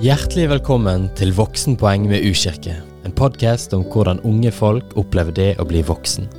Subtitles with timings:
[0.00, 2.78] Hjertelig velkommen til Voksenpoeng med U-kirke.
[3.04, 6.30] En podkast om hvordan unge folk opplever det å bli voksen.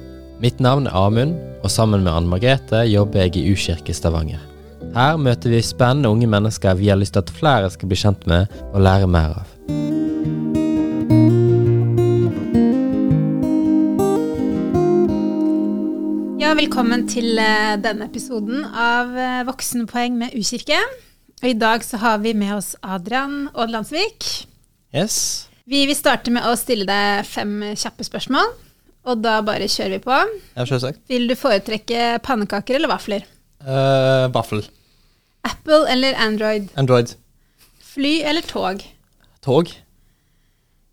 [0.42, 4.42] Mitt navn er Amund, og sammen med Anne Margrethe jobber jeg i U-kirke Stavanger.
[4.98, 8.26] Her møter vi spennende unge mennesker vi har lyst til at flere skal bli kjent
[8.26, 9.54] med og lære mer av.
[16.42, 20.82] Ja, velkommen til eh, denne episoden av eh, Voksenpoeng med U-kirke.
[21.44, 24.28] Og I dag så har vi med oss Adrian Odlandsvik.
[24.96, 25.50] Yes.
[25.68, 28.54] Vi vil starte med å stille deg fem kjappe spørsmål.
[29.12, 30.22] Og da bare kjører vi på.
[30.56, 31.02] Ja, selvsagt.
[31.12, 33.28] Vil du foretrekke pannekaker eller vafler?
[33.60, 34.64] Uh, vaffel.
[35.44, 36.72] Apple eller Android?
[36.80, 37.12] Android.
[37.92, 38.80] Fly eller tog?
[39.44, 39.76] Tog.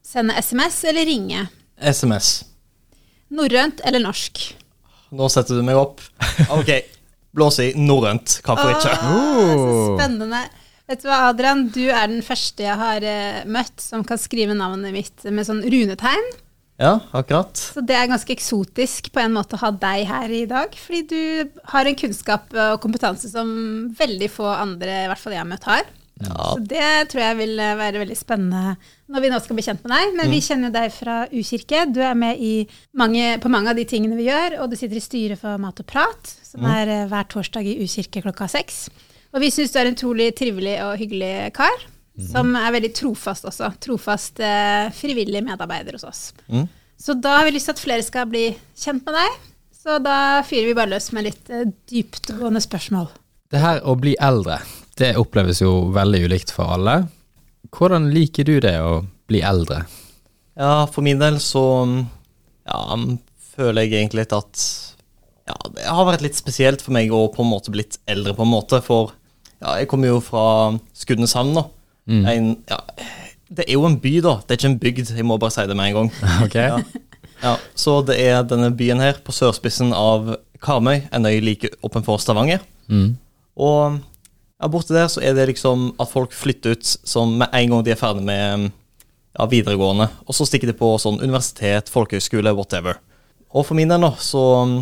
[0.02, 1.46] Sende SMS eller ringe?
[1.78, 2.40] SMS.
[3.30, 4.48] Norrønt eller norsk?
[5.14, 6.02] Nå setter du meg opp.
[6.58, 6.74] Ok.
[7.36, 8.40] Blås i norrønt.
[8.44, 8.90] Hvorfor ikke?
[8.90, 10.42] Åh, så spennende.
[10.90, 11.68] Vet du hva, Adrian?
[11.70, 15.62] Du er den første jeg har eh, møtt som kan skrive navnet mitt med sånn
[15.62, 16.32] runetegn.
[16.80, 17.60] Ja, akkurat.
[17.60, 21.02] Så det er ganske eksotisk på en måte å ha deg her i dag, fordi
[21.10, 23.50] du har en kunnskap og kompetanse som
[23.98, 25.84] veldig få andre, i hvert fall jeg har møtt, har.
[26.20, 26.50] Ja.
[26.54, 28.76] Så det tror jeg vil eh, være veldig spennende
[29.10, 30.10] når vi nå skal bli kjent med deg.
[30.16, 30.32] Men Mm.
[30.34, 31.84] vi kjenner deg fra U-kirke.
[31.92, 34.96] Du er med i mange, på mange av de tingene vi gjør, og du sitter
[34.96, 36.70] i styret for Mat og prat, som Mm.
[36.74, 38.88] er eh, hver torsdag i U-kirke klokka seks.
[39.32, 41.78] Og vi syns du er en utrolig trivelig og hyggelig kar,
[42.18, 42.26] Mm.
[42.32, 43.72] som er veldig trofast også.
[43.80, 46.32] Trofast eh, frivillig medarbeider hos oss.
[46.50, 46.68] Mm.
[47.00, 49.38] Så da har vi lyst til at flere skal bli kjent med deg.
[49.72, 53.08] Så da fyrer vi bare løs med litt eh, dyptgående spørsmål.
[53.50, 54.58] Det her å bli eldre,
[55.00, 57.02] det oppleves jo veldig ulikt for alle.
[57.74, 59.84] Hvordan liker du det å bli eldre?
[60.58, 61.64] Ja, for min del så
[62.68, 62.80] ja,
[63.54, 64.64] føler jeg egentlig litt at
[65.48, 68.44] ja, det har vært litt spesielt for meg å på en måte blitt eldre, på
[68.46, 68.82] en måte.
[68.84, 69.14] For
[69.58, 70.44] ja, jeg kommer jo fra
[70.96, 71.64] Skudeneshavn nå.
[72.10, 72.80] En, ja,
[73.50, 74.36] det er jo en by, da.
[74.44, 75.14] Det er ikke en bygd.
[75.16, 76.12] Jeg må bare si det med en gang.
[76.46, 76.58] Ok?
[76.58, 76.78] Ja.
[77.40, 82.20] Ja, så det er denne byen her, på sørspissen av Karmøy, en øy like oppenfor
[82.20, 82.60] Stavanger.
[82.92, 83.14] Mm.
[83.56, 84.00] Og
[84.60, 87.84] ja, borte der så er det liksom at folk flytter ut som med en gang
[87.86, 88.70] de er ferdig med
[89.38, 90.08] ja, videregående.
[90.26, 92.98] Og så stikker de på sånn universitet, folkehøyskole, whatever.
[93.54, 94.74] Og for min del nå, så um,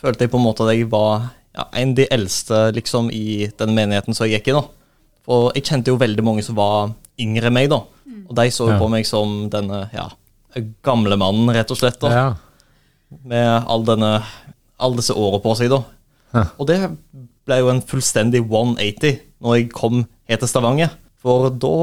[0.00, 3.48] følte jeg på en måte at jeg var ja, en av de eldste liksom i
[3.58, 4.56] den menigheten som jeg gikk i.
[4.58, 4.64] da.
[5.24, 7.80] For jeg kjente jo veldig mange som var yngre enn meg, da.
[8.28, 8.78] Og de så jo Ja.
[8.80, 10.08] på meg som denne ja,
[10.84, 11.98] gamle mannen, rett og slett.
[12.00, 12.26] da Ja.
[13.24, 14.22] med all denne,
[14.80, 15.82] alle disse årene på seg, da.
[16.34, 16.44] Ja.
[16.58, 16.78] Og det
[17.44, 20.94] ble jo en fullstendig 180 når jeg kom helt til Stavanger.
[21.20, 21.74] For da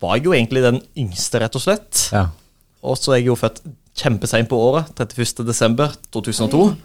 [0.00, 2.08] var jeg jo egentlig den yngste, rett og slett.
[2.12, 2.28] ja.
[2.78, 3.56] Og så er jeg jo født
[3.98, 5.42] kjempeseint på året, 31.
[5.48, 6.76] desember 2002.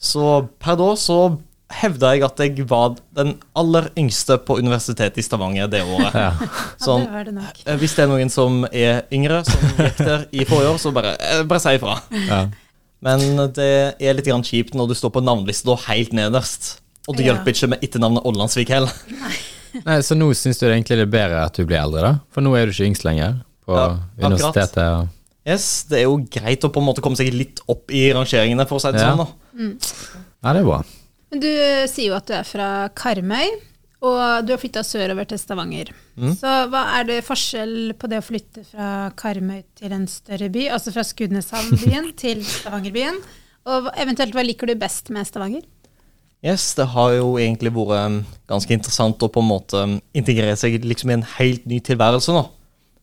[0.00, 1.18] Så per da så
[1.76, 6.14] hevda jeg at jeg var den aller yngste på universitetet i Stavanger det året.
[6.14, 6.30] ja.
[6.86, 10.00] Sånn, Ja, det var det eh, hvis det er noen som er yngre, som gikk
[10.06, 11.98] der i forrige år, så bare, eh, bare si ifra.
[12.30, 12.40] ja.
[13.04, 13.20] Men
[13.54, 16.78] det er litt grann kjipt når du står på navnelista helt nederst.
[17.08, 17.34] Og det Ja.
[17.34, 18.92] hjelper ikke med etternavnet Ollandsvik heller.
[19.84, 22.12] Nei, så nå syns du det egentlig er bedre at du blir eldre, da?
[22.32, 24.78] For nå er du ikke yngst lenger på Ja, universitetet.
[24.78, 25.08] Og...
[25.46, 28.66] Yes, Det er jo greit å på en måte komme seg litt opp i rangeringene,
[28.66, 29.14] for å si det Ja.
[29.14, 29.26] sånn.
[29.26, 29.28] da.
[30.44, 30.82] Ja, det er bra.
[31.30, 33.48] Men du eh, sier jo at du er fra Karmøy,
[34.06, 35.88] og du har flytta sørover til Stavanger.
[36.38, 40.68] Så hva er det forskjell på det å flytte fra Karmøy til en større by,
[40.70, 43.18] altså fra Skudeneshavnbyen til Stavangerbyen?
[43.66, 45.62] Og eventuelt hva liker du best med Stavanger?
[46.44, 48.18] Yes, Det har jo egentlig vært um,
[48.50, 52.34] ganske interessant å på en måte um, integrere seg liksom i en helt ny tilværelse.
[52.34, 52.44] nå.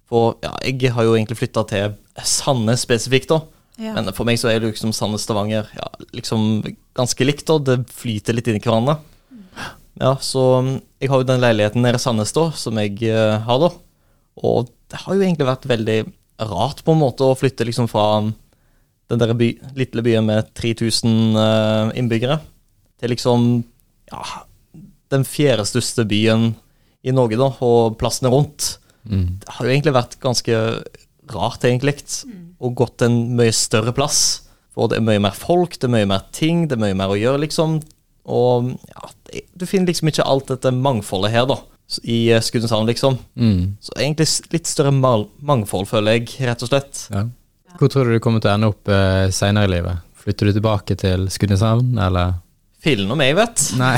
[0.10, 3.42] For ja, jeg har jo egentlig flytta til Sandnes spesifikt, da.
[3.82, 3.96] Ja.
[3.98, 6.62] Men for meg så er det liksom Sandnes-Stavanger ja, liksom
[6.94, 7.58] ganske likt, da.
[7.58, 9.00] Det flyter litt inn i hverandre.
[9.98, 13.42] Ja, så um, jeg har jo den leiligheten nede i Sandnes da, som jeg eh,
[13.48, 13.74] har, da.
[14.46, 16.00] Og det har jo egentlig vært veldig
[16.54, 21.38] rart på en måte å flytte liksom fra den der by, lille byen med 3000
[21.38, 22.40] uh, innbyggere
[23.02, 23.48] til liksom
[24.12, 24.24] ja,
[25.14, 26.52] den fjerde største byen
[27.04, 28.78] i Norge, da, og plassene rundt.
[29.04, 29.40] Mm.
[29.44, 30.60] Det har jo egentlig vært ganske
[31.34, 31.98] rart, egentlig,
[32.64, 34.22] og gått til en mye større plass.
[34.74, 37.14] For det er mye mer folk, det er mye mer ting, det er mye mer
[37.14, 37.78] å gjøre, liksom.
[38.24, 41.60] Og ja, det, du finner liksom ikke alt dette mangfoldet her, da,
[42.08, 43.20] i eh, Skudeneshavn, liksom.
[43.36, 43.76] Mm.
[43.84, 47.06] Så egentlig litt større mangfold, føler jeg, rett og slett.
[47.14, 47.28] Ja.
[47.80, 50.10] Hvor tror du du kommer til å ende opp eh, seinere i livet?
[50.24, 52.40] Flytter du tilbake til Skudeneshavn, eller?
[52.84, 53.62] Fillen om jeg vet.
[53.80, 53.96] Nei.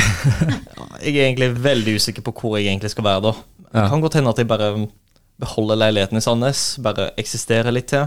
[1.06, 3.32] Jeg er egentlig veldig usikker på hvor jeg egentlig skal være da.
[3.66, 3.88] Det Ja.
[3.92, 4.70] kan godt hende at jeg bare
[5.42, 8.06] beholder leiligheten i Sandnes, bare eksisterer litt til.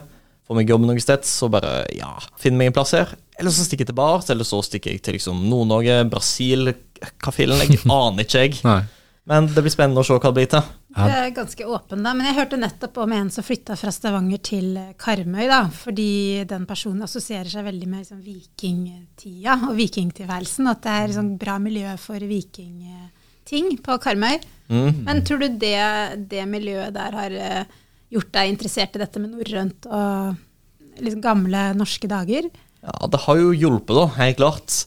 [0.49, 3.11] Får meg jobb noe sted, så bare ja, finner meg en plass her.
[3.39, 6.73] Eller så stikker jeg til Bart, eller så stikker jeg til liksom Nord-Norge, Brasil,
[7.21, 8.57] hva fillen, jeg aner ikke jeg.
[8.65, 8.81] Nei.
[9.29, 10.69] Men det blir spennende å se hva det blir til.
[10.97, 12.15] Du er ganske åpen, da.
[12.17, 14.71] Men jeg hørte nettopp om en som flytta fra Stavanger til
[15.01, 15.59] Karmøy, da.
[15.83, 20.71] Fordi den personen assosierer seg veldig med liksom, vikingtida og vikingtilværelsen.
[20.73, 24.41] At det er sånn bra miljø for vikingting på Karmøy.
[24.73, 25.03] Mm.
[25.05, 25.77] Men tror du det,
[26.33, 27.77] det miljøet der har eh,
[28.15, 32.49] gjort deg interessert i dette med norrønt og liksom gamle norske dager?
[32.81, 34.79] Ja, det har jo hjulpet, da, helt klart.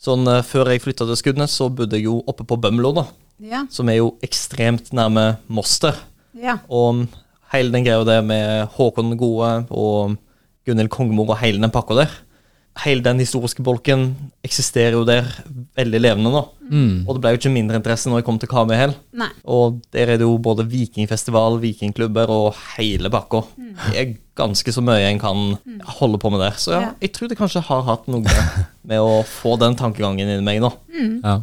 [0.00, 3.08] Sånn, eh, Før jeg flytta til Skudenes, så bodde jeg jo oppe på Bømlo, da.
[3.40, 3.64] Ja.
[3.72, 5.96] Som er jo ekstremt nærme Moster.
[6.36, 6.58] ja.
[6.68, 7.06] Og
[7.52, 10.16] hele den greia der med Håkon den gode og
[10.66, 12.10] Gunhild Kongemor og hele den pakka der.
[12.84, 14.14] Hele den historiske bolken
[14.46, 15.26] eksisterer jo der
[15.76, 16.44] veldig levende nå.
[16.70, 17.02] Mm.
[17.08, 18.94] Og det ble jo ikke mindre interesse når jeg kom til Karmøy
[19.44, 23.42] Og der er det jo både vikingfestival, vikingklubber og hele pakka.
[23.90, 25.58] Det er ganske så mye en kan
[25.98, 26.52] holde på med der.
[26.56, 26.90] Så ja, Ja.
[27.00, 28.22] jeg tror det kanskje har hatt noe
[28.84, 30.70] med å få den tankegangen i meg nå.
[31.24, 31.40] Ja.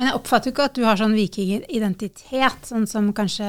[0.00, 3.46] Men jeg oppfatter jo ikke at du har sånn vikingidentitet, sånn som kanskje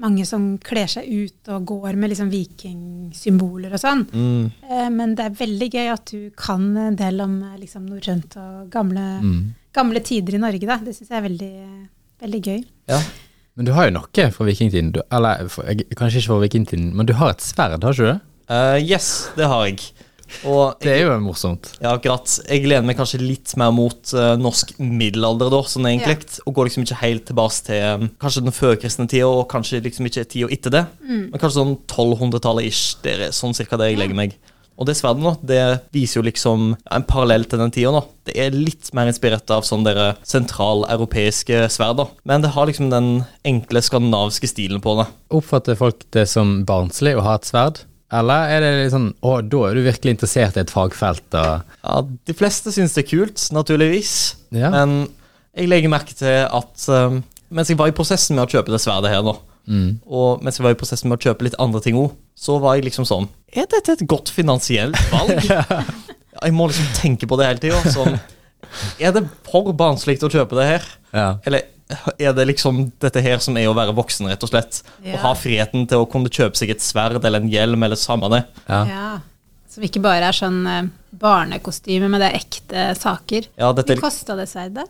[0.00, 4.04] mange som kler seg ut og går med liksom vikingsymboler og sånn.
[4.08, 4.46] Mm.
[4.70, 8.36] Eh, Men det er veldig gøy at du kan en del om eh, liksom norrønt
[8.40, 9.52] og gamle, Mm.
[9.74, 10.78] gamle tider i Norge, da.
[10.78, 11.52] Det syns jeg er veldig,
[12.24, 12.64] veldig gøy.
[12.88, 13.00] Ja.
[13.56, 14.92] Men du har jo noe fra vikingtiden.
[14.92, 15.62] Du, eller for,
[15.94, 18.20] kanskje ikke fra vikingtiden, men du har et sverd, har ikke du det?
[18.48, 19.92] Eh, yes, det har jeg.
[20.48, 21.72] Og Det er jo morsomt.
[21.82, 22.28] Ja, akkurat.
[22.48, 26.40] Jeg lener meg kanskje litt mer mot uh, norsk middelalder, da, sånn egentlig.
[26.46, 30.08] Og går liksom ikke helt tilbake til um, kanskje den førkristne tida, og kanskje liksom
[30.08, 30.86] ikke tida etter det.
[31.32, 32.96] Men kanskje sånn 1200-tallet ish.
[33.04, 34.38] Det er sånn cirka det jeg legger meg.
[34.80, 35.60] Og det sverdet nå, det
[35.94, 38.02] viser jo liksom ja, en parallell til den tida nå.
[38.26, 42.08] Det er litt mer inspirert av sånn dere sentraleuropeiske sverd, da.
[42.28, 43.12] Men det har liksom den
[43.46, 45.08] enkle skandinaviske stilen på det.
[45.34, 47.84] Oppfatter folk det som barnslig å ha et sverd?
[48.12, 51.62] Eller er det litt sånn Å, da er du virkelig interessert i et fagfelt og
[51.80, 54.14] Ja, de fleste syns det er kult, naturligvis.
[54.54, 54.72] Ja.
[54.74, 55.06] Men
[55.56, 57.22] jeg legger merke til at um,
[57.52, 59.34] mens jeg var i prosessen med å kjøpe det sverdet her nå,
[59.68, 59.88] mm.
[60.08, 62.78] og mens jeg var i prosessen med å kjøpe litt andre ting òg, så var
[62.78, 65.44] jeg liksom sånn Er dette et godt finansielt valg?
[66.44, 67.82] jeg må liksom tenke på det hele tida.
[67.92, 68.16] Sånn
[69.02, 70.88] Er det for barnslig å kjøpe det her?
[71.12, 71.28] Ja.
[71.44, 71.68] Eller
[72.18, 74.82] er det liksom dette her som er å være voksen, rett og slett?
[75.04, 78.30] Å ha friheten til å kunne kjøpe seg et sverd eller en hjelm eller samme
[78.32, 78.44] det.
[78.68, 78.84] ja.
[78.86, 79.10] Ja.
[79.72, 83.46] Som ikke bare er sånn eh, barnekostyme, men det er ekte saker.
[83.56, 84.84] Ja, dette Hvor kosta det sverdet?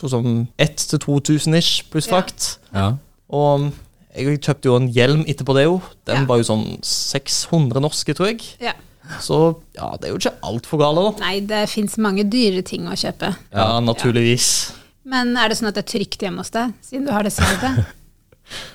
[0.00, 2.14] to sånn 1000-2000 ish pluss Ja.
[2.16, 2.58] frakt.
[2.72, 2.86] ja.
[3.28, 3.72] Og
[4.16, 5.82] jeg kjøpte jo en hjelm etterpå det jo.
[6.06, 6.24] Den Ja.
[6.24, 8.40] var jo sånn 600 norske, tror jeg.
[8.60, 8.72] Ja.
[9.20, 11.18] Så ja, det er jo ikke altfor gale, da.
[11.26, 13.36] Nei, det fins mange dyre ting å kjøpe.
[13.52, 14.72] Ja, naturligvis.
[15.04, 17.34] Men er det sånn at det er trygt hjemme hos deg, siden du har det
[17.36, 17.84] selv?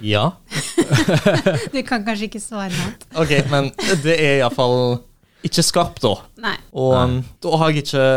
[0.02, 0.32] Ja.
[1.74, 3.04] Du kan kanskje ikke svare noe annet.
[3.22, 3.68] Ok, men
[4.02, 4.98] det er iallfall
[5.46, 6.16] ikke skarpt, da.
[6.44, 6.56] Nei.
[6.76, 7.20] Og Nei.
[7.46, 8.08] da har jeg ikke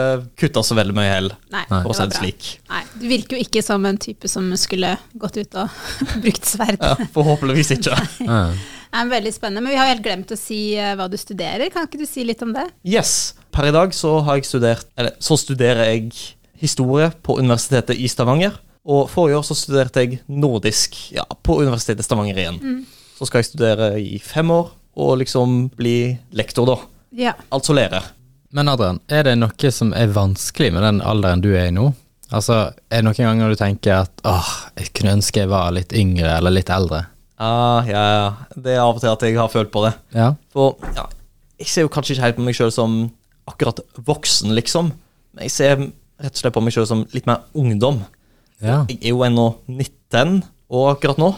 [0.43, 2.23] kutta så veldig mye heller, Nei, for å si det bra.
[2.23, 2.49] slik.
[2.73, 5.76] Nei, Du virker jo ikke som en type som skulle gått ut og
[6.25, 6.81] brukt sverd.
[6.82, 8.00] Ja, forhåpentligvis ikke.
[8.26, 8.43] Nei.
[8.93, 11.70] Det er veldig spennende, Men vi har helt glemt å si eh, hva du studerer.
[11.73, 12.67] Kan ikke du si litt om det?
[12.85, 13.35] Yes.
[13.55, 16.11] Per i dag så har jeg studert Eller så studerer jeg
[16.62, 18.56] historie på Universitetet i Stavanger.
[18.82, 22.61] Og forrige år så studerte jeg nordisk ja, på Universitetet i Stavanger igjen.
[23.19, 26.79] Så skal jeg studere i fem år og liksom bli lektor, da.
[27.17, 27.35] Ja.
[27.55, 28.11] Altså lærer.
[28.53, 31.93] Men Adrian, er det noe som er vanskelig med den alderen du er i nå?
[32.32, 34.50] Altså, Er det noen ganger du tenker at åh,
[34.81, 37.06] jeg kunne ønske jeg var litt yngre eller litt eldre?
[37.41, 38.29] Ja, ja, ja.
[38.55, 39.92] Det er av og til at jeg har følt på det.
[40.16, 40.33] Ja.
[40.52, 41.07] For ja,
[41.61, 42.97] jeg ser jo kanskje ikke helt på meg sjøl som
[43.50, 44.92] akkurat voksen, liksom.
[45.33, 45.85] Men jeg ser
[46.23, 48.02] rett og slett på meg sjøl som litt mer ungdom.
[48.62, 48.85] ja.
[48.88, 51.33] Jeg er jo ennå 19 og akkurat nå.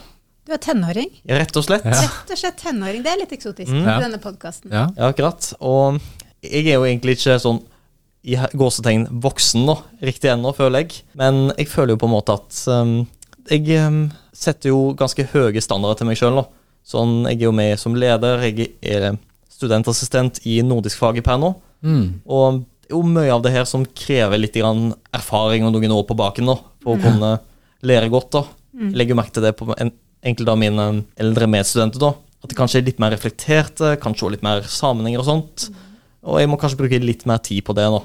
[0.45, 1.09] Du er tenåring.
[1.27, 1.85] Rett og slett.
[1.89, 1.97] Ja.
[2.05, 3.03] Rett og slett tenåring.
[3.03, 3.87] Det er litt eksotisk Mm.
[3.89, 4.71] i denne podkasten.
[4.71, 4.89] ja.
[4.97, 5.55] Ja, akkurat.
[5.61, 6.01] Og
[6.43, 7.63] jeg er jo egentlig ikke sånn
[8.25, 11.03] i gåsetegn voksen nå, riktig ennå, føler jeg.
[11.15, 13.07] Men jeg føler jo på en måte at um,
[13.51, 16.47] jeg um, setter jo ganske høye standarder til meg sjøl nå.
[16.85, 19.17] Sånn, jeg er jo med som leder, jeg er
[19.49, 21.55] studentassistent i nordiskfaget per nå.
[21.85, 22.21] Mm.
[22.29, 25.95] Og det er jo mye av det her som krever litt grann erfaring og noen
[25.97, 27.31] år på baken nå, for å kunne
[27.85, 28.31] lære godt.
[28.37, 28.43] da.
[28.77, 29.93] Jeg legger jo merke til det på en,
[30.25, 30.87] enkelte av mine
[31.21, 32.01] eldre medstudenter.
[32.01, 32.13] da,
[32.45, 35.71] At de kanskje er litt mer reflekterte, kan se litt mer sammenhenger og sånt.
[36.25, 38.03] Og jeg må kanskje bruke litt mer tid på det nå.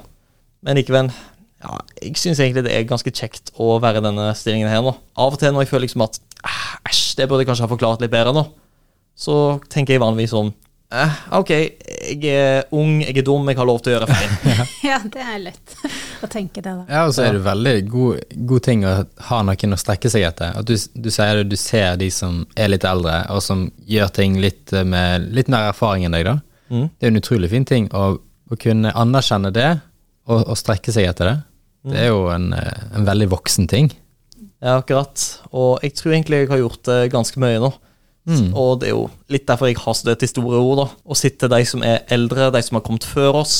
[0.64, 1.12] Men likevel,
[1.60, 4.94] ja, jeg syns egentlig det er ganske kjekt å være i denne stillingen her nå.
[5.16, 7.74] Av og til når jeg føler liksom at "Ah, æsj, det burde jeg kanskje ha
[7.74, 8.46] forklart litt bedre nå,
[9.16, 10.54] så tenker jeg vanligvis sånn
[10.94, 14.62] eh, OK, jeg er ung, jeg er dum, jeg har lov til å gjøre feil.
[14.90, 15.74] Ja, det er lett
[16.24, 16.84] å tenke det, da.
[16.88, 18.94] Ja, og så er det veldig god, god ting å
[19.28, 20.56] ha noen å strekke seg etter.
[20.60, 24.10] At du, du sier det, du ser de som er litt eldre, og som gjør
[24.16, 26.38] ting litt eh, med litt mer erfaring enn deg, da.
[26.70, 26.88] Mm.
[26.96, 29.70] Det er en utrolig fin ting å, å kunne anerkjenne det,
[30.30, 31.38] og, og strekke seg etter det.
[31.90, 33.90] Det er jo en, eh, en veldig voksen ting.
[34.60, 35.22] Ja, akkurat.
[35.56, 37.70] Og jeg tror egentlig jeg har gjort det ganske mye nå.
[38.30, 38.50] Mm.
[38.54, 40.86] Og det er jo litt derfor jeg har studert historieord, da.
[41.04, 43.56] Å sitte de som er eldre, de som har kommet før oss.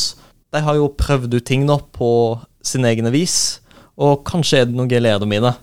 [0.55, 2.12] De har jo prøvd ut ting nå på
[2.67, 3.61] sin egne vis,
[4.00, 5.55] og kanskje er det noe jeg lærdom i det.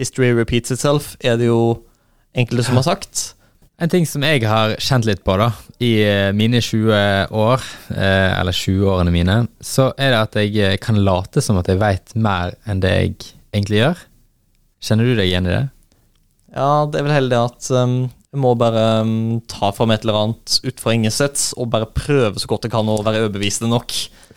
[0.00, 1.82] History repeats itself, er det jo
[2.38, 3.32] enkelte som har sagt.
[3.82, 5.48] En ting som jeg har kjent litt på da,
[5.82, 7.64] i eh, mine 20 år,
[7.96, 11.80] eh, eller 20-årene mine, så er det at jeg eh, kan late som at jeg
[11.80, 13.14] veit mer enn det jeg
[13.52, 14.02] egentlig gjør.
[14.82, 15.64] Kjenner du deg igjen i det?
[16.52, 17.96] Ja, det er vel heller det at um,
[18.32, 22.40] jeg må bare um, ta fram et eller annet ut fra ingensteds og bare prøve
[22.40, 23.92] så godt jeg kan å være overbevisende nok.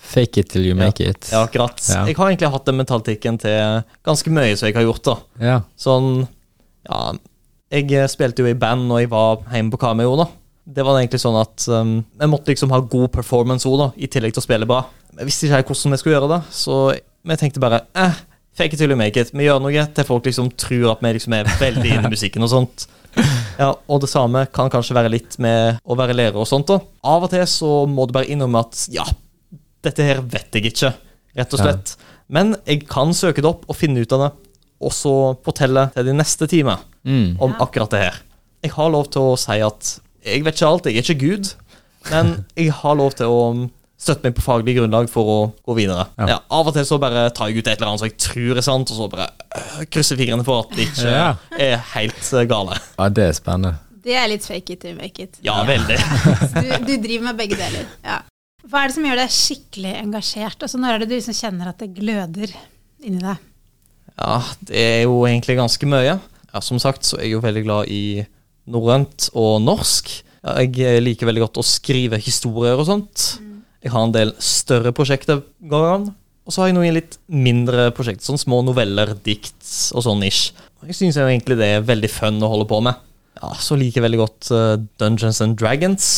[0.05, 1.29] Fake it till you make it.
[1.31, 1.79] Ja, akkurat.
[1.87, 2.01] Ja.
[2.03, 5.15] Jeg har egentlig hatt den mentaltikken til ganske mye som jeg har gjort, da.
[5.39, 5.61] Ja.
[5.79, 6.25] Sånn
[6.85, 7.15] Ja,
[7.71, 10.27] jeg eh, spilte jo i band når jeg var hjemme på Cameo, da.
[10.75, 14.35] Det var egentlig sånn at um, jeg måtte liksom ha god performance òg, i tillegg
[14.35, 14.83] til å spille bra.
[15.15, 16.81] Jeg visste ikke hvordan vi skulle gjøre det, så
[17.25, 18.19] vi tenkte bare eh,
[18.59, 19.31] fake it till you make it.
[19.31, 22.43] Vi gjør noe til folk liksom tror at vi liksom er veldig inne i musikken
[22.43, 22.87] og sånt.
[23.59, 26.67] Ja, Og det samme kan kanskje være litt med å være lærer og sånt.
[26.67, 26.79] da.
[27.07, 29.05] Av og til så må du bare innrømme at ja,
[29.85, 30.89] dette her vet jeg ikke,
[31.37, 31.93] rett og slett.
[32.27, 34.31] Men jeg kan søke det opp og finne ut av det,
[34.83, 35.13] og så
[35.45, 37.35] fortelle til de neste time Mm.
[37.39, 37.59] om Ja.
[37.67, 38.15] akkurat det her.
[38.63, 41.51] Jeg har lov til å si at jeg vet ikke alt, jeg er ikke Gud,
[42.09, 46.05] men jeg har lov til å støtte meg på faglig grunnlag for å gå videre.
[46.19, 46.27] Ja.
[46.33, 46.37] Ja.
[46.51, 48.65] av og til så bare tar jeg ut et eller annet som jeg tror er
[48.65, 51.29] sant, og så bare øh, krysser fingrene for at det ikke Ja.
[51.57, 52.77] er helt øh, gale.
[52.99, 53.75] ja, det er spennende.
[54.05, 55.39] Det er litt fake it to make it.
[55.41, 55.97] Ja, veldig.
[56.61, 57.87] Du, du driver med begge deler.
[58.05, 58.19] Ja.
[58.65, 60.61] Hva er det som gjør deg skikkelig engasjert?
[60.65, 62.53] Altså, når er det du liksom kjenner at det gløder
[63.05, 63.41] inni deg?
[64.19, 64.37] Ja,
[64.69, 66.15] det er jo egentlig ganske mye.
[66.53, 68.03] Ja, som sagt så er jeg jo veldig glad i
[68.69, 70.11] norrønt og norsk.
[70.45, 73.25] Jeg liker veldig godt å skrive historier og sånt.
[73.85, 76.07] Jeg har en del større prosjekter går an.
[76.45, 79.65] Og så har jeg noen litt mindre prosjekter, sånn små noveller, dikt
[79.97, 80.51] og sånn ish.
[80.85, 82.97] Jeg syns egentlig det er veldig fun å holde på med.
[83.39, 86.09] Ja, Så liker jeg veldig godt eh, Dungeons and Dragons.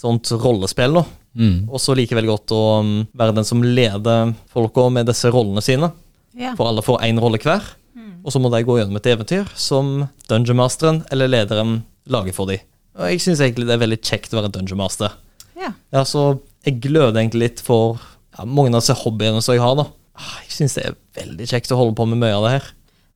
[0.00, 1.04] Sånt rollespill, da.
[1.36, 1.68] Mm.
[1.68, 5.28] Og så liker jeg veldig godt å um, være den som leder folka med disse
[5.30, 5.92] rollene sine.
[6.32, 6.56] Yeah.
[6.58, 7.76] For alle får én rolle hver.
[8.24, 11.80] Og så må de gå gjennom et eventyr som dungeonmasteren eller lederen
[12.10, 12.62] lager for dem.
[12.98, 15.14] Og jeg syns egentlig det er veldig kjekt å være dungeonmaster.
[15.56, 15.76] Yeah.
[15.94, 18.00] Ja, så jeg gløder egentlig litt for
[18.36, 19.86] ja, mange av disse hobbyene som jeg har, da.
[20.20, 22.68] Ah, Jeg syns det er veldig kjekt å holde på med mye av det her.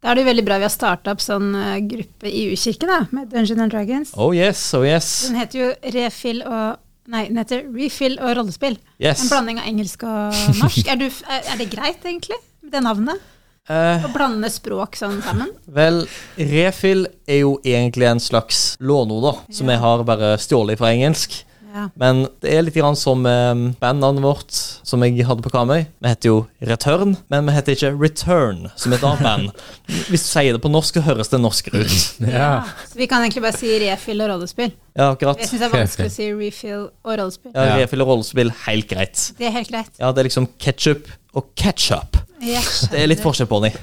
[0.04, 2.88] Da er det jo veldig bra vi har starta opp sånn eh, gruppe i U-kirke,
[2.88, 4.10] da, med Dungeon and Dragons.
[4.20, 5.10] Oh yes, oh yes.
[5.28, 6.80] Den heter jo Refill og
[7.12, 8.78] Nei, den heter Refill og rollespill.
[8.96, 9.20] yes.
[9.20, 10.86] En blanding av engelsk og norsk.
[10.88, 13.20] Er, du, er, er det greit, egentlig, med det navnet?
[13.68, 15.50] Uh, Å blande språk sånn sammen?
[15.72, 16.02] vel,
[16.36, 21.42] refill er jo egentlig en slags låneord, da, som jeg har bare stjålet fra engelsk.
[21.74, 21.88] Ja.
[21.98, 24.54] Men det er litt grann som eh, bandnavnet vårt,
[24.86, 25.80] som jeg hadde på Kamøy.
[25.98, 26.36] Vi heter jo
[26.70, 29.64] Return, men vi heter ikke Return, som et annet band.
[30.12, 31.98] Hvis du sier det på norsk, så høres det norskere ut.
[32.34, 32.52] Ja.
[32.86, 34.70] Så vi kan egentlig bare si refill og rollespill.
[34.94, 35.42] Ja, akkurat.
[35.42, 37.52] Jeg syns det er vanskelig å si refill og rollespill.
[37.56, 37.76] Ja, Ja.
[37.82, 39.28] Refill og rollespill, helt greit.
[39.38, 39.90] Det er helt greit.
[39.98, 42.20] Ja, det er liksom ketchup og ketchup.
[42.38, 43.74] Det er litt forskjell på de.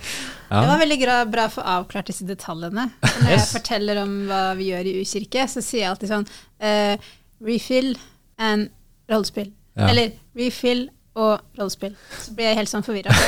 [0.51, 0.97] Det var veldig
[1.31, 2.89] bra å få avklart disse detaljene.
[2.99, 6.25] Når Når jeg forteller om hva vi gjør i U-kirke, så sier jeg alltid sånn
[6.59, 7.11] eh,
[7.45, 7.93] refill
[8.41, 8.69] and
[9.11, 9.51] rollespill.
[9.77, 9.89] Ja.
[9.91, 10.87] Eller refill
[11.19, 11.93] og rollespill.
[12.23, 13.11] Så blir jeg helt sånn forvirra.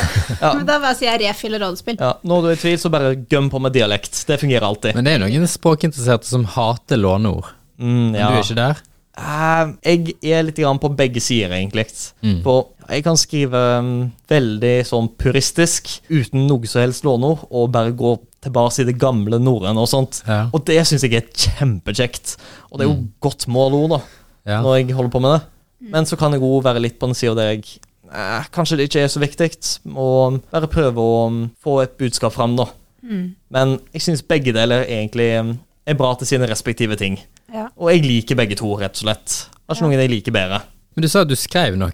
[0.44, 0.54] Ja.
[0.58, 2.00] Men da bare sier jeg refill og rollespill.
[2.02, 4.18] Ja, når du er i tvil, så bare gøm på med dialekt.
[4.28, 4.96] Det fungerer alltid.
[4.98, 7.52] Men det er noen språkinteresserte som hater låneord.
[7.80, 8.82] Mm, Men du er ikke der?
[9.14, 11.86] Uh, jeg er litt grann på begge sider, egentlig.
[12.26, 12.40] Mm.
[12.46, 13.92] For jeg kan skrive um,
[14.32, 19.40] veldig sånn puristisk, uten noe som helst låneord, og bare gå tilbake i det gamle
[19.42, 20.22] norrøne og sånt.
[20.28, 20.50] Ja.
[20.54, 22.36] Og det syns jeg er kjempekjekt.
[22.72, 23.10] Og det er jo Mm.
[23.22, 24.02] godt målord, da,
[24.46, 24.62] Ja.
[24.62, 25.48] når jeg holder på med det.
[25.92, 27.66] Men så kan jeg òg være litt på den sida der jeg
[28.14, 29.50] eh, Kanskje det ikke er så viktig,
[29.96, 32.66] og bare prøve å mm, få et budskap fram, da.
[33.04, 33.36] Mm.
[33.52, 35.58] Men jeg syns begge deler egentlig mm,
[35.88, 37.18] er bra til sine respektive ting.
[37.54, 37.68] Ja.
[37.78, 39.48] Og jeg liker begge to, rett og slett.
[39.68, 39.88] Har ikke Ja.
[39.90, 40.62] noen jeg liker bedre.
[40.96, 41.92] Men du sa at du skrev noe.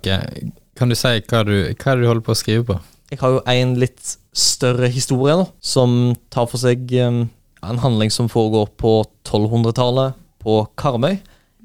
[0.75, 2.79] Kan du si hva du, hva du holder på å skrive på?
[3.11, 7.23] Jeg har jo en litt større historie nå, som tar for seg um,
[7.65, 8.93] en handling som foregår på
[9.27, 11.17] 1200-tallet på Karmøy.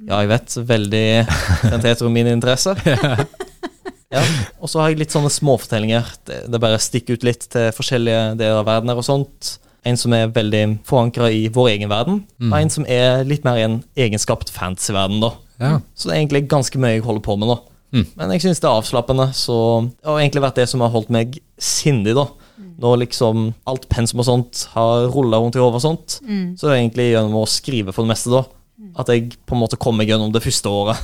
[0.09, 1.05] Ja, jeg vet, veldig
[1.71, 2.75] sentrert om min interesse.
[4.15, 4.21] Ja,
[4.63, 6.07] og så har jeg litt sånne småfortellinger.
[6.29, 9.49] Det, det bare stikker ut litt til forskjellige deler av verden her og sånt.
[9.83, 12.53] En som er veldig forankra i vår egen verden, Mm.
[12.53, 15.33] og en som er litt mer i en egenskapt fantasy-verden, da.
[15.59, 15.73] Ja.
[15.99, 17.57] Så det er egentlig ganske mye jeg holder på med nå.
[17.97, 18.07] Mm.
[18.21, 19.57] Men jeg syns det er avslappende, så
[19.91, 22.29] det har egentlig vært det som har holdt meg sindig, da.
[22.79, 26.57] Når liksom alt pensum og sånt har rulla rundt i hodet og sånt, Mm.
[26.57, 28.45] så er det egentlig gjennom å skrive for det meste, da,
[28.97, 30.97] at jeg på en måte kom meg gjennom det første året.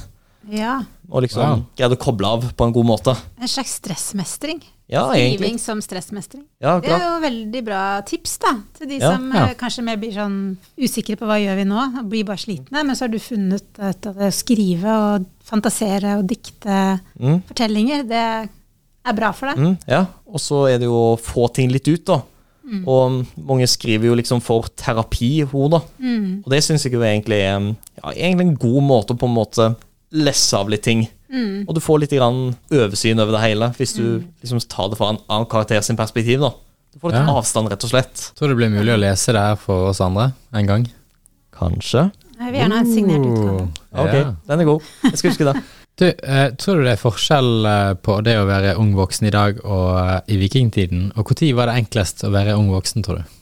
[0.48, 0.82] Ja.
[1.10, 1.64] Og liksom Wow.
[1.76, 3.16] greide å koble av på en god måte.
[3.40, 4.62] En slags stressmestring.
[4.88, 5.38] Ja, egentlig.
[5.38, 6.44] Skriving som stressmestring.
[6.60, 9.44] Ja, Det er jo veldig bra tips da, til de Ja, som ja.
[9.46, 12.82] eh, kanskje mer blir sånn usikre på hva gjør vi nå, og blir bare slitne.
[12.84, 17.42] Men så har du funnet at å skrive og fantasere og dikte Mm.
[17.46, 18.50] fortellinger, det
[19.06, 19.58] er bra for deg.
[19.58, 22.20] Mm, ja, og så er det jo å få ting litt ut, da.
[22.70, 22.82] Mm.
[22.86, 25.80] Og mange skriver jo liksom for terapi, hun, da.
[25.98, 26.42] Mm.
[26.44, 29.34] Og det syns jeg jo egentlig er ja, egentlig en god måte å på en
[29.34, 29.70] måte
[30.12, 31.06] lesse av litt ting.
[31.30, 31.64] Mm.
[31.68, 35.12] Og du får litt grann oversyn over det hele, hvis du liksom tar det fra
[35.14, 36.40] en annen karakter sin perspektiv.
[36.40, 36.52] da.
[36.92, 37.34] Du får litt Ja.
[37.38, 38.32] avstand, rett og slett.
[38.36, 40.88] Tror det blir mulig å lese det her for oss andre en gang.
[41.54, 42.10] Kanskje.
[42.40, 43.68] Jeg vil gjerne ha en signert utgave.
[43.92, 44.34] Ok, Ja.
[44.48, 44.82] den er god.
[45.04, 45.62] Jeg skal huske det.
[46.00, 49.32] Du, eh, tror du det er forskjell eh, på det å være ung voksen i
[49.34, 51.10] dag og eh, i vikingtiden?
[51.20, 53.34] Og når var det enklest å være ung voksen, tror du?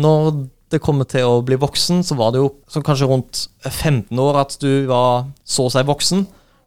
[0.00, 0.30] Når
[0.72, 4.56] det kommer til å bli voksen, så var det jo kanskje rundt 15 år at
[4.62, 6.24] du var så å si voksen.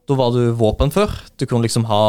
[0.09, 1.17] Da var du våpenfør.
[1.41, 2.03] Du kunne liksom ha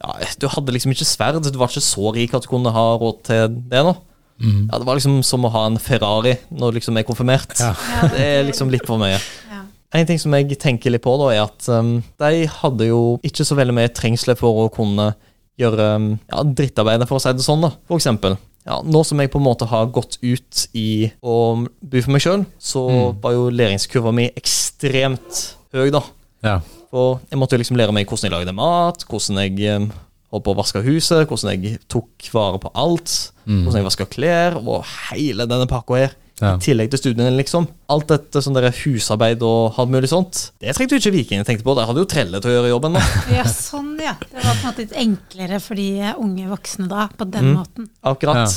[0.00, 1.40] ja, Du hadde liksom ikke sverd.
[1.40, 3.96] Du var ikke så rik at du kunne ha råd til det nå.
[4.40, 4.68] Mm.
[4.70, 7.56] Ja, Det var liksom som å ha en Ferrari når du liksom er konfirmert.
[7.60, 7.72] Ja.
[7.72, 9.16] Ja, Det er liksom litt for mye.
[9.48, 9.59] Ja.
[9.92, 13.42] En ting som jeg tenker litt på, da, er at um, de hadde jo ikke
[13.44, 15.08] så veldig mye trengsler for å kunne
[15.58, 17.64] gjøre um, ja, drittarbeidet, for å si det sånn.
[17.66, 17.72] da.
[17.90, 18.36] For eksempel,
[18.68, 21.34] ja, nå som jeg på en måte har gått ut i å
[21.66, 23.20] bo for meg sjøl, så Mm.
[23.24, 25.40] var jo læringskurva mi ekstremt
[25.74, 26.02] høy, da.
[26.44, 26.60] Ja.
[26.90, 29.90] For jeg måtte jo liksom lære meg hvordan jeg lagde mat, hvordan jeg um,
[30.30, 33.64] holdt på å vaske huset, hvordan jeg tok vare på alt, Mm.
[33.64, 36.12] hvordan jeg vaska klær, og hele denne pakka her.
[36.40, 36.54] Ja.
[36.56, 37.66] I tillegg til studiene, liksom.
[37.92, 40.50] Alt dette sånn der husarbeid og alt mulig sånt.
[40.60, 41.74] Det trengte jo ikke vikingene tenkte på.
[41.76, 42.96] De hadde jo trelle til å gjøre jobben.
[42.96, 43.02] da.
[43.38, 44.14] ja, sånn ja.
[44.24, 47.56] Det var på en måte litt enklere for de unge voksne da, på den Mm.
[47.60, 47.88] måten.
[48.04, 48.56] Akkurat.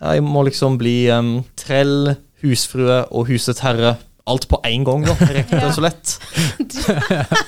[0.00, 3.96] Ja, jeg må liksom bli um, trell, husfrue og husets herre.
[4.26, 5.14] Alt på én gang, da.
[5.20, 6.14] Rett og slett.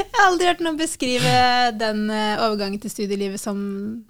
[0.00, 1.32] Jeg har aldri hørt noen beskrive
[1.80, 3.58] den eh, overgangen til studielivet som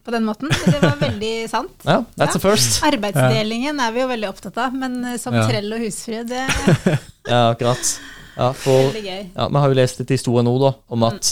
[0.06, 0.50] på den måten.
[0.52, 1.72] Det var veldig sant.
[1.86, 2.78] Ja, that's a first.
[2.86, 5.46] Arbeidsdelingen er vi jo veldig opptatt av, men eh, som Ja.
[5.50, 6.44] trell og husfrue, det
[7.32, 7.92] Ja, akkurat.
[8.36, 9.18] Ja, for ja,
[9.50, 11.30] Vi har jo lest litt historie nå, da, om at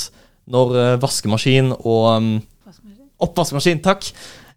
[0.49, 2.29] når eh, vaskemaskin og um,
[3.19, 4.13] Oppvaskmaskin, takk.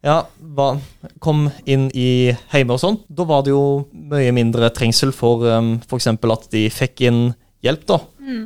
[0.06, 0.20] Ja,
[0.56, 0.78] var,
[1.22, 3.00] kom inn i hjemme og sånn.
[3.10, 6.08] Da var det jo mye mindre trengsel for um, f.eks.
[6.14, 7.22] at de fikk inn
[7.64, 8.00] hjelp da,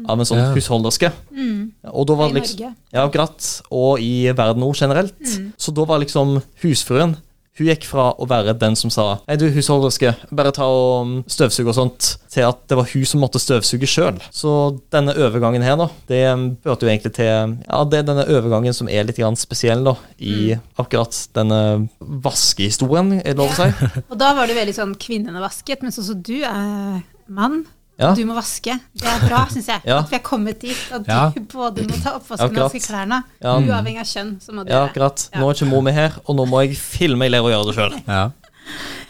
[0.09, 0.53] av en sånn Ja.
[0.55, 1.11] husholderske.
[1.31, 1.71] Mm.
[1.93, 2.75] Og da var I det liksom, Norge.
[2.93, 3.61] ja, akkurat.
[3.71, 5.19] Og i verden òg generelt.
[5.21, 5.53] Mm.
[5.57, 7.17] Så da var liksom husfruen
[7.57, 11.11] Hun gikk fra å være den som sa Hei, du, husholderske, bare ta og um,
[11.23, 14.17] støvsuge og sånt, til at det var hun som måtte støvsuge sjøl.
[14.29, 18.25] Så denne overgangen her, da, det um, førte jo egentlig til Ja, det er denne
[18.27, 20.61] overgangen som er litt grann spesiell, da, i Mm.
[20.83, 23.87] akkurat denne vaskehistorien, er det lov å si.
[24.11, 27.61] Og da var det veldig sånn kvinnene vasket, mens også du er mann.
[28.01, 28.09] Ja.
[28.17, 28.73] Du må vaske.
[28.99, 29.81] Det er bra, syns jeg.
[29.91, 30.01] Ja.
[30.03, 30.79] At vi er kommet dit.
[30.91, 31.29] At du Ja.
[31.53, 33.21] både må ta oppvasken og vaske klærne.
[33.43, 33.55] Ja.
[33.61, 35.27] Uavhengig av kjønn, så må du Ja, akkurat.
[35.31, 35.39] Ja.
[35.39, 37.69] Nå er ikke mor mi her, og nå må jeg filme jeg lærer å gjøre
[37.71, 37.99] det sjøl.
[38.07, 38.25] Ja.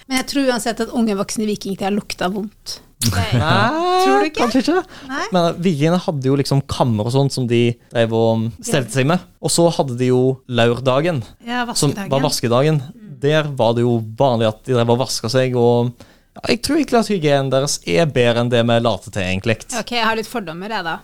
[0.06, 2.80] Men jeg tror uansett at unge voksne i vikingtida lukta vondt.
[3.06, 3.26] Nei,
[4.06, 4.40] Tror du ikke?
[4.46, 4.82] Kanskje ikke.
[5.10, 5.26] Nei?
[5.34, 9.22] Men vikingene hadde jo liksom kammer og sånt som de drev og stelte seg med.
[9.42, 12.82] Og så hadde de jo laurdagen, Ja, som var vaskedagen.
[13.26, 15.94] Der var det jo vanlig at de drev og vaska seg, og
[16.36, 19.56] ja, jeg tror egentlig at hygienen deres er bedre enn det vi later til, egentlig.
[19.80, 20.98] Ok, jeg har litt fordommer, jeg, da.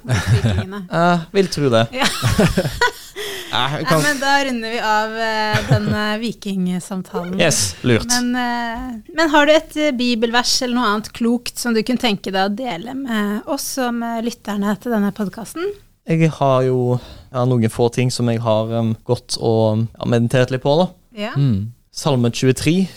[0.91, 1.87] uh, vil tro det.
[1.95, 2.09] Ja.
[3.51, 7.33] Eh, jeg Nei, men da runder vi av uh, den eh, vikingsamtalen.
[7.41, 8.07] yes, lurt.
[8.07, 12.01] Men, uh, men har du et eh, bibelvers eller noe annet klokt som du kunne
[12.01, 15.67] tenke deg å dele med oss og med lytterne til denne podkasten?
[16.07, 20.55] Jeg har jo ja, noen få ting som jeg har um, gått og ja, meditert
[20.55, 20.77] litt på.
[20.79, 20.87] da.
[21.27, 21.35] Ja.
[21.35, 21.73] Mm.
[21.91, 22.87] Salme 23,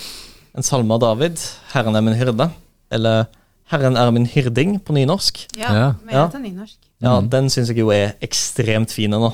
[0.54, 1.38] en salme av David.
[1.72, 2.50] 'Herren er min hyrde',
[2.90, 3.26] eller
[3.70, 5.46] 'Herren er min hyrding' på nynorsk.
[5.56, 6.28] ja, Ja.
[6.28, 6.76] Nynorsk.
[7.02, 7.28] Ja, Mm.
[7.30, 9.32] Den syns jeg jo er ekstremt fin nå.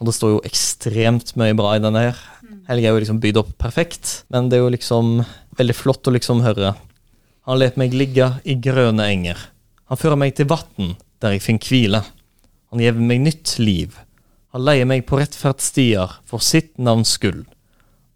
[0.00, 2.16] Og det står jo ekstremt mye bra i denne her.
[2.68, 5.24] Helge er jo liksom bygd opp perfekt, men det er jo liksom
[5.56, 6.74] veldig flott å liksom høre.
[7.46, 9.36] Han let meg ligge i grønne enger.
[9.88, 12.04] Han fører meg til vatn, der jeg finner hvile.
[12.70, 13.96] Han gjev meg nytt liv.
[14.52, 17.44] Han leier meg på rettferdsstier for sitt navns skyld.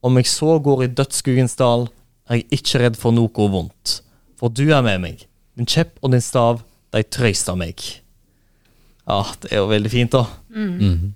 [0.03, 1.89] Om jeg så går i dødsskuggens dal,
[2.31, 3.99] er jeg ikke redd for noe vondt.
[4.41, 5.27] For du er med meg.
[5.59, 6.63] Din kjepp og din stav,
[6.95, 7.83] de trøyster meg.
[9.05, 10.25] Ja, det er jo veldig fint, da.
[10.55, 11.13] Mm.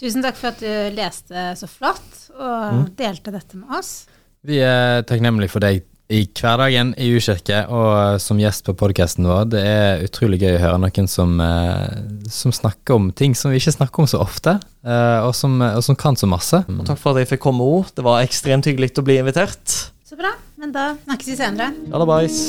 [0.00, 4.06] Tusen takk for at du leste så flott og delte dette med oss.
[4.46, 9.44] Vi er takknemlige for deg i hverdagen i U-kirke og som gjest på podkasten vår.
[9.52, 12.00] Det er utrolig gøy å høre noen som, eh,
[12.32, 15.84] som snakker om ting som vi ikke snakker om så ofte, eh, og, som, og
[15.86, 16.64] som kan så masse.
[16.66, 17.92] Og takk for at jeg fikk komme òg.
[17.94, 19.92] Det var ekstremt hyggelig å bli invitert.
[20.20, 20.34] Bra.
[20.60, 21.72] Men da snakkes vi senere.
[22.06, 22.40] Boys.